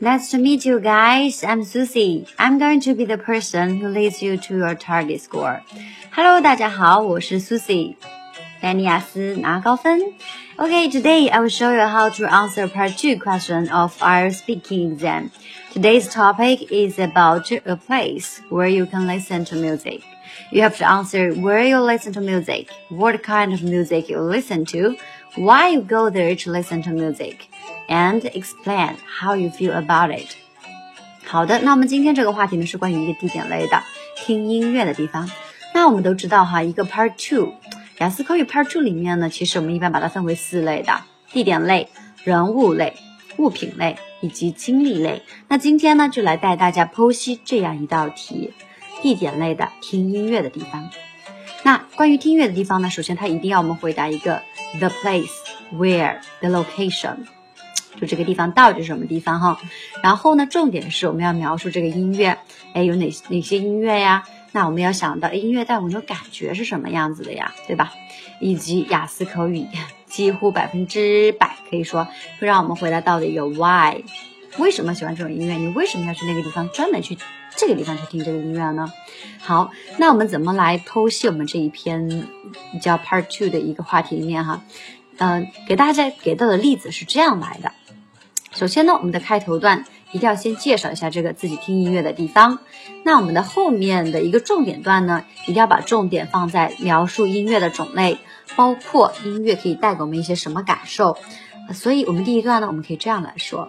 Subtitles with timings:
[0.00, 1.42] Nice to meet you guys.
[1.42, 2.26] I'm Susie.
[2.38, 5.62] I'm going to be the person who leads you to your target score.
[6.10, 7.96] Hello，大家好，我是 Susie。
[8.60, 10.00] 丹尼亚斯拿高分。
[10.56, 15.30] Okay, today I will show you how to answer part two question of our speaking exam.
[15.72, 20.02] Today's topic is about a place where you can listen to music.
[20.50, 24.64] You have to answer where you listen to music, what kind of music you listen
[24.66, 24.96] to,
[25.34, 27.48] why you go there to listen to music
[27.89, 30.29] And explain how you feel about it.
[31.25, 33.83] 好的，那我们今天这个话题呢是关于一个地点类的
[34.15, 35.29] 听音乐的地方。
[35.73, 37.53] 那我们都知道哈，一个 Part Two，
[37.99, 41.89] 雅思口语 Part Two 里面呢，其实我们一般把它分为四类的：地点类、
[42.23, 42.95] 人物类、
[43.37, 45.21] 物品类以及经历类。
[45.47, 48.51] 那今天呢，就来带大家剖析这样一道题：
[49.03, 50.89] 地点类的听音乐的地方。
[51.61, 54.41] 那关于听音乐的地方呢，首先它一定要我们回答一个
[54.79, 55.29] the place
[55.75, 57.27] where the location。
[57.99, 59.59] 就这个地方到底是什么地方哈？
[60.01, 62.37] 然后呢，重点是我们要描述这个音乐，
[62.73, 64.23] 哎，有哪哪些音乐呀？
[64.51, 67.93] 那我们要想到音乐带给我们的感觉是什么样子的呀，对吧？
[68.39, 69.67] 以及雅思口语
[70.07, 72.07] 几乎百分之百可以说
[72.39, 74.01] 会让我们回答到的一个 why，
[74.57, 75.55] 为什么喜欢这种音乐？
[75.55, 77.17] 你为什么要去那个地方专门去
[77.55, 78.91] 这个地方去听这个音乐呢？
[79.39, 82.27] 好，那我们怎么来剖析我们这一篇
[82.81, 84.63] 叫 Part Two 的一个话题里面哈？
[85.17, 87.73] 嗯，给大家给到的例子是这样来的。
[88.58, 92.60] 首先呢，我们的开头段一定要先介绍一下这个自己听音乐的地方。
[93.04, 98.18] 那我们的后面的一个重点段呢，一定要把重点放在描述音乐的种类，
[98.54, 101.16] 包括音乐可以带给我们一些什么感受。
[101.72, 103.68] 所以，我们第一段呢，我们可以这样来说：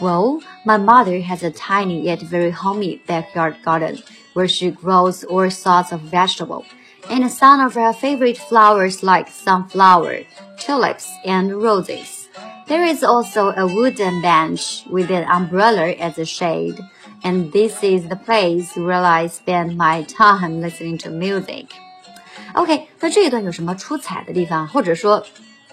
[0.00, 3.98] Well, my mother has a tiny yet very homey backyard garden
[4.34, 6.64] where she grows all sorts of vegetables.
[7.08, 10.24] And some of her favorite flowers like sunflower,
[10.58, 12.21] tulips, and roses.
[12.66, 16.76] There is also a wooden bench with an umbrella as a shade,
[17.22, 21.68] and this is the place where I spend my time listening to music.
[22.54, 25.24] OK，那这一段有什么出彩的地方，或者说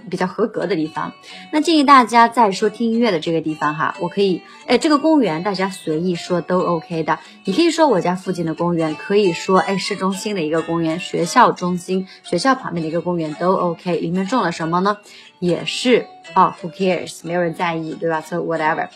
[0.08, 1.12] 比较合格的地方？
[1.52, 7.18] 那建议大家在说听音乐的这个地方哈，我可以，哎，这个公园大家随意说都 OK 的。
[7.44, 13.96] 你可以说我家附近的公园，可以说哎市中心的一个公园，学校中心、学校旁边的一个公园都 OK。
[13.96, 14.98] 里面种了什么呢？
[15.38, 17.20] 也是啊，Who cares？
[17.24, 18.88] 没有人在意，对吧？So whatever。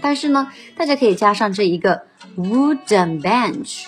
[0.00, 2.02] 但是呢，大家可以加上这一个
[2.36, 3.84] wooden bench，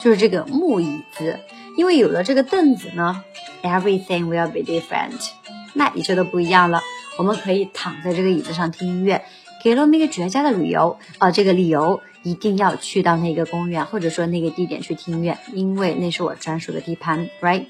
[0.00, 1.38] 就是这个木椅子，
[1.76, 3.22] 因为有了这个凳子呢
[3.62, 5.30] ，everything will be different。
[5.74, 6.80] 那一切都不一样了。
[7.18, 9.22] 我们可以躺在这个椅子上听音乐，
[9.62, 11.30] 给了我们一个绝佳的理由啊！
[11.30, 17.66] 这个理由一定要去到那个公园或者说那个地点去听音乐，因为那是我专属的地盘，right？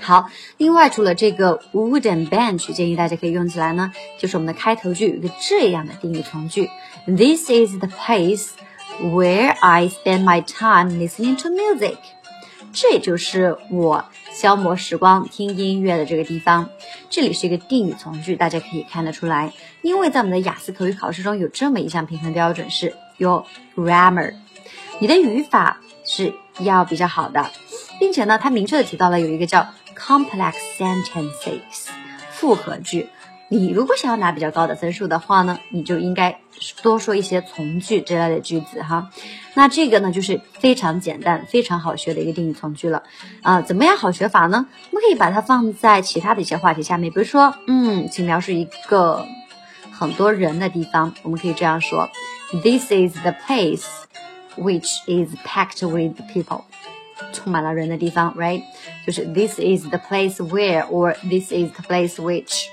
[0.00, 0.28] 好，
[0.58, 6.68] 另外除了这个 wooden bench，建议大家可以用起来呢，就是我们的开头句有一个这样的定语从句
[7.06, 8.50] ：This is the place
[9.00, 11.96] where I spend my time listening to music。
[12.72, 16.70] 这就是我消磨时光听音乐的这个地方。
[17.10, 19.52] 这里是一个定语从句，大家可以看得出来，
[19.82, 23.44] 因为在我们的雅思口语考试中有这么一项评分标准是 your
[23.76, 24.34] grammar，
[25.00, 27.50] 你的语法是要比较好的，
[28.00, 31.90] 并且呢，它明确的提到了有一个叫 complex sentences
[32.30, 33.08] 复合句。
[33.52, 36.40] 你如果想要拿比较高的分数的话呢，你就应该
[36.82, 39.10] 多说一些从句之类的句子哈。
[39.52, 43.02] 那这个呢，就是非常简单、非常好学的一个定语从句了
[43.42, 43.60] 啊。
[43.60, 44.66] 怎么样好学法呢？
[44.88, 49.26] 我们可以把它放在其他的一些话题下面，比如说，嗯，请描述一个
[49.92, 51.12] 很多人的地方。
[51.22, 52.08] 我们可以这样说
[52.62, 53.84] ：This is the place
[54.56, 56.62] which is packed with people，
[57.34, 58.62] 充满了人的地方，right？
[59.06, 62.68] 就是 This is the place where or This is the place which。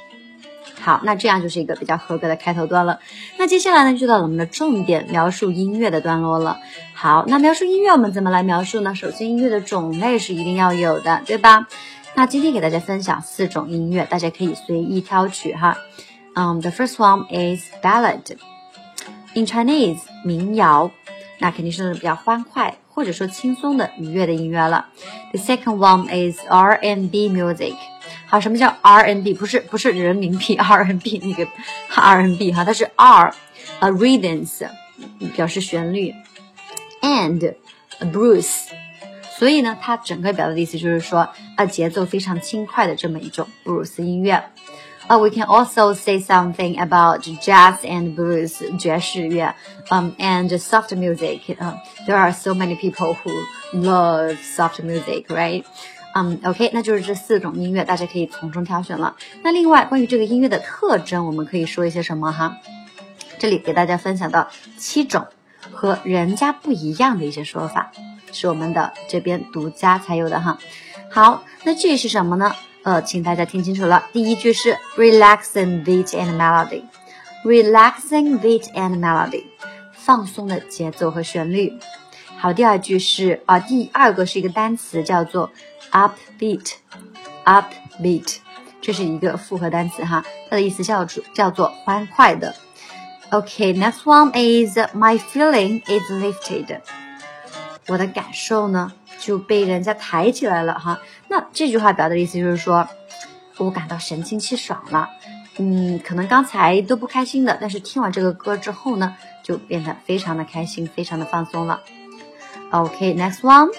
[0.81, 2.99] 好，那这样就是一个比较合格的开头段了。
[3.37, 6.59] 那接下来呢，就到了我们的重点描述音乐的段落了。
[6.93, 8.95] 好，那描述音乐我们怎么来描述呢？
[8.95, 11.67] 首先，音乐的种类是一定要有的，对吧？
[12.15, 15.77] 那今天给大家分享四种音乐，大家可以随意挑取哈。
[16.33, 18.21] 嗯，the first one is ballad
[19.33, 20.91] in Chinese，民谣，
[21.39, 24.87] 那肯定是比较欢快或者说轻松的愉悦的音乐了。
[25.33, 27.75] The second one is R&B music。
[28.28, 29.34] 好，什么叫 R N B？
[29.34, 31.48] 不是不是人民币 R N B 那个
[31.94, 33.34] R N B 哈，它是 R，
[33.80, 34.68] 呃 rhythms
[35.36, 36.12] 表示旋律，
[37.02, 37.54] and
[38.00, 38.64] blues，
[39.38, 44.42] 所以呢，它整个表达的意思就是说，啊，节奏非常轻快的这么一种布鲁斯音乐。
[45.06, 49.54] Uh, we can also say something about jazz and blues 爵士乐，
[49.90, 51.40] um and soft music.
[51.60, 51.74] Um,
[52.06, 53.30] there are so many people who
[53.74, 55.62] love soft music, right?
[56.15, 59.15] 嗯，OK，那就是这四种音乐，大家可以从中挑选了。
[59.43, 62.57] 那另外，关于这个音乐的特征，我们可以说一些什么哈？
[63.37, 65.27] 这里给大家分享到七种
[65.71, 67.91] 和人家不一样的一些说法，
[68.33, 70.57] 是我们的这边独家才有的哈。
[71.11, 72.53] 好，那这是什么呢？
[72.83, 74.05] 呃，请大家听清楚了。
[74.11, 79.43] 第一句是 relaxing beat and melody，relaxing beat and melody，
[79.91, 81.77] 放松的节奏和旋律。
[82.37, 85.51] 好，第二句是啊，第二个是一个单词叫做
[85.91, 88.37] upbeat，upbeat，
[88.81, 92.55] 这是一个复合单词哈，它的意思叫做叫做欢快的。
[93.31, 96.79] OK，next one is my feeling is lifted，
[97.87, 100.99] 我的感受呢就被人家抬起来了哈。
[101.27, 102.87] 那这句话表达的意思就是说
[103.57, 105.09] 我感到神清气爽了。
[105.61, 109.13] 嗯，可能刚才都不开心的，但是听完这个歌之后呢，
[109.43, 111.81] 就变得非常的开心，非常的放松了。
[112.71, 113.69] OK, next one.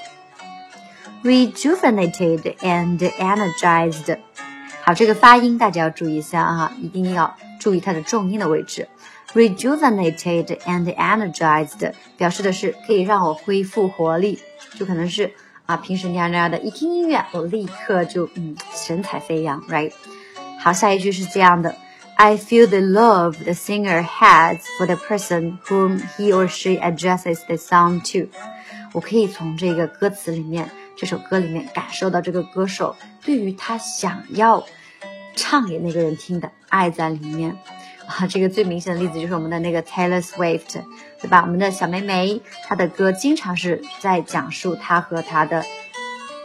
[1.23, 4.19] Rejuvenated and energized.
[4.83, 8.89] 好，这个发音大家要注意一下啊，一定要注意它的重音的位置。
[9.35, 14.39] Rejuvenated and energized 表示的是可以让我恢复活力，
[14.79, 15.33] 就可能是
[15.67, 19.93] 啊平时蔫蔫的，一听音乐我立刻就嗯神采飞扬，right？
[20.59, 21.77] 好，下一句是这样的。
[22.17, 27.57] I feel the love the singer has for the person whom he or she addresses the
[27.57, 28.29] song to.
[28.93, 34.65] 我可以从这个歌词里面，这首歌里面感受到这个歌手对于他想要
[35.35, 37.57] 唱给那个人听的爱在里面
[38.07, 38.27] 啊。
[38.27, 40.83] 这个最明显的例子就是我们的那个 Taylor Swift，
[41.21, 41.43] 对吧？
[41.43, 45.65] 我们的小妹妹，她的歌经常是在讲述她和她的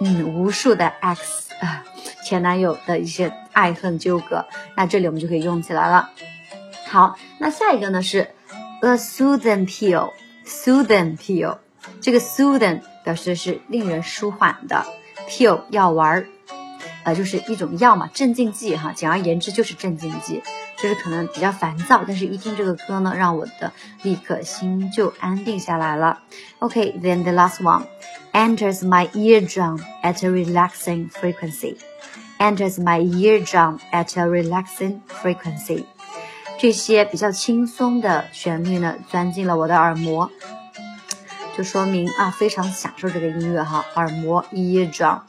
[0.01, 1.19] 嗯无数的 ex
[1.59, 1.83] 啊
[2.25, 4.45] 前男友的一些爱恨纠葛。
[4.75, 6.09] 那这里我们就可以用起来了。
[6.87, 8.29] 好，那下一个呢是
[8.81, 11.57] a soothing pill，soothing pill。
[12.01, 14.85] 这个 soothing 表示的是令人舒缓的
[15.29, 16.27] ，pill 药丸儿，
[17.05, 18.91] 呃，就是一种药嘛，镇静剂哈。
[18.93, 20.41] 简而言之就是镇静剂，
[20.75, 23.71] 就是可能比较烦躁，但是一听这个歌呢，让我的
[24.01, 26.19] 立刻心就安定下来了。
[26.59, 27.83] OK，then the last one
[28.33, 31.77] enters my eardrum at a relaxing frequency.
[32.37, 35.85] Enters my eardrum at a relaxing frequency.
[36.57, 40.31] 这些比较轻松的旋律呢，钻进了我的耳膜。
[41.57, 45.25] 就说明啊，非常享受这个音乐哈，耳膜一装。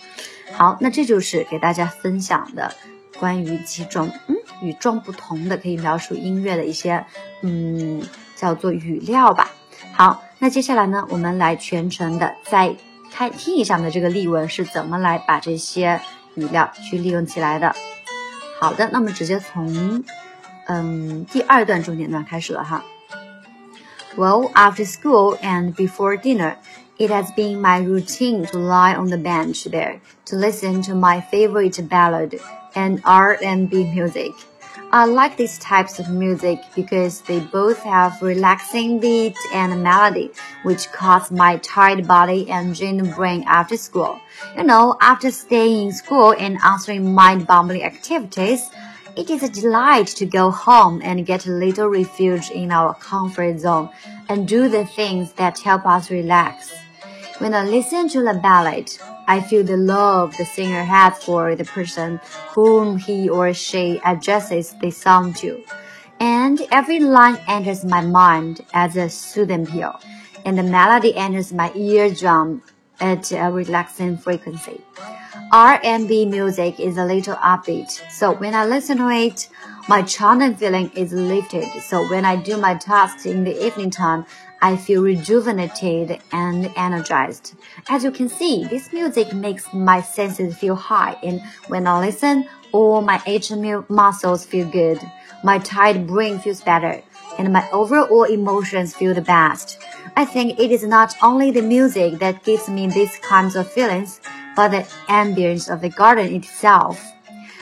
[0.52, 2.74] 好，那这就是给大家分享的
[3.18, 7.04] 关于几种嗯与众不同的可以描述音乐的一些
[7.42, 8.02] 嗯
[8.34, 9.50] 叫做语料吧。
[9.92, 12.76] 好，那接下来呢，我们来全程的再
[13.12, 16.00] 开听一下我们的这个例文是怎么来把这些
[16.34, 17.74] 语料去利用起来的。
[18.60, 20.04] 好的，那么直接从
[20.66, 22.84] 嗯第二段重点段开始了哈。
[24.16, 26.56] Well, after school and before dinner,
[26.98, 31.20] it has been my routine to lie on the bench there to listen to my
[31.20, 32.40] favorite ballad
[32.74, 34.32] and R&B music.
[34.90, 40.30] I like these types of music because they both have relaxing beat and melody,
[40.62, 44.18] which calms my tired body and drained brain after school.
[44.56, 48.70] You know, after staying in school and answering mind-boggling activities,
[49.16, 53.58] it is a delight to go home and get a little refuge in our comfort
[53.58, 53.88] zone
[54.28, 56.74] and do the things that help us relax.
[57.38, 58.90] When I listen to the ballad,
[59.26, 62.20] I feel the love the singer has for the person
[62.50, 65.64] whom he or she addresses the song to.
[66.20, 69.98] And every line enters my mind as a soothing pill,
[70.44, 72.62] and the melody enters my eardrum
[73.00, 74.80] at a relaxing frequency.
[75.52, 79.48] R&B music is a little upbeat, so when I listen to it,
[79.88, 81.68] my charming feeling is lifted.
[81.82, 84.26] So when I do my tasks in the evening time,
[84.60, 87.54] I feel rejuvenated and energized.
[87.88, 92.48] As you can see, this music makes my senses feel high, and when I listen,
[92.72, 93.52] all my aged
[93.88, 94.98] muscles feel good.
[95.44, 97.02] My tired brain feels better,
[97.38, 99.78] and my overall emotions feel the best.
[100.16, 104.20] I think it is not only the music that gives me these kinds of feelings,
[104.56, 107.12] but the ambience of the garden itself.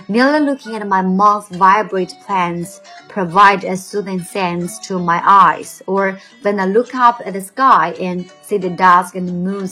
[0.07, 6.19] Merely looking at my mom's vibrant plants provide a soothing sense to my eyes, or
[6.43, 9.67] when I look up at the sky and see the dusk and the moon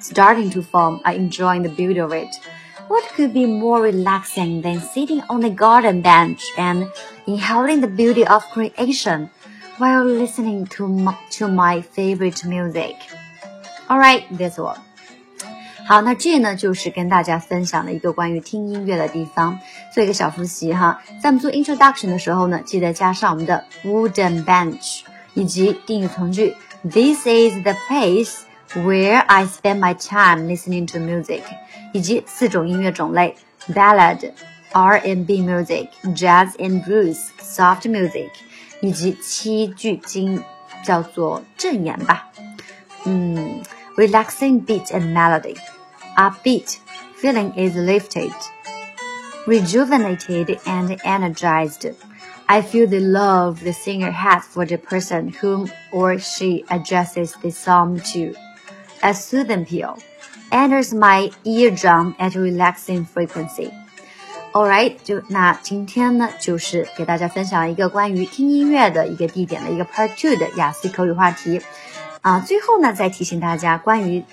[0.00, 2.34] starting to form, I enjoy the beauty of it.
[2.88, 6.90] What could be more relaxing than sitting on a garden bench and
[7.26, 9.30] inhaling the beauty of creation
[9.78, 12.96] while listening to my, to my favorite music?
[13.88, 14.78] Alright, that's all.
[15.87, 19.59] 好，那这呢就是跟大家分享的一个关于听音乐的地方，
[19.93, 21.01] 做一个小复习哈。
[21.21, 25.01] 在我们做 introduction 的时候呢，记得加上我们的 wooden bench
[25.33, 26.55] 以及定语从句。
[26.83, 28.41] This is the place
[28.73, 31.41] where I spend my time listening to music，
[31.93, 33.35] 以及四种音乐种类：
[33.73, 38.29] ballad、R&B music、jazz and blues、soft music。
[38.81, 40.41] 以及七句经
[40.85, 42.29] 叫做正言吧。
[43.03, 43.59] 嗯，
[43.97, 45.57] relaxing beat and melody,
[46.17, 46.79] upbeat,
[47.15, 48.33] feeling is lifted,
[49.45, 51.85] rejuvenated and energized.
[52.47, 57.51] I feel the love the singer has for the person whom or she addresses the
[57.51, 58.33] psalm to.
[59.03, 59.97] A soothing appeal
[60.51, 63.71] enters my eardrum at a relaxing frequency.
[64.51, 71.61] Alright，就那今天呢，就是给大家分享一个关于听音乐的一个地点的一个 Part Two 的雅思口语话题
[72.21, 72.39] 啊。
[72.39, 74.25] 最后呢，再提醒大家，关于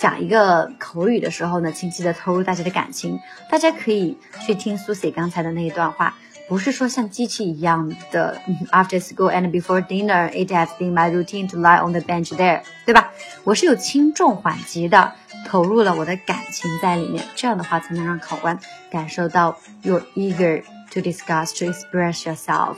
[0.00, 3.20] 讲一个口语的时候呢，请记得投入大家的感情。
[3.50, 6.16] 大家可以去听 Susie 刚才的那一段话。
[6.48, 8.40] 不是说像机器一样的
[8.72, 13.12] ，After school and before dinner, it has been my routine to lie on the bench there，对吧？
[13.44, 15.12] 我是有轻重缓急的，
[15.46, 18.58] 投入了我的感情在里面，这样的话才能让考官
[18.90, 22.76] 感受到 you're eager to discuss, to express yourself。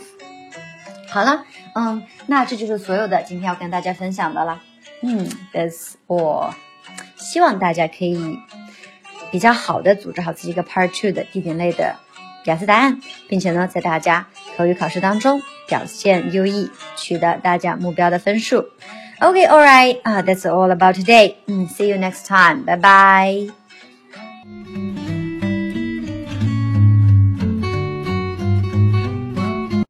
[1.09, 4.61] 好了，嗯，那这就是所有的今天要跟大家分享的了。
[5.03, 6.53] 嗯，That's all。
[7.23, 8.39] 希望大家可以
[9.31, 11.97] 比较好的组织好自己一个 Part Two 的地点类的。
[12.45, 14.27] 雅思答案，并且呢，在大家
[14.57, 18.67] 口语考试当中表现优异，取得大家目标的分数。
[19.21, 21.37] OK，All right, uh, that's all about today.
[21.47, 22.65] 嗯 see you next time.
[22.65, 23.62] 拜拜